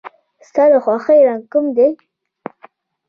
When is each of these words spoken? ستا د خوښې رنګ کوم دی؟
ستا 0.47 0.63
د 0.71 0.73
خوښې 0.83 1.19
رنګ 1.27 1.43
کوم 1.51 1.65
دی؟ 1.77 1.89